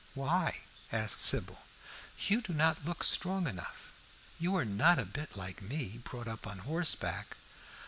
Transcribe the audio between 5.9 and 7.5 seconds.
brought up on horseback."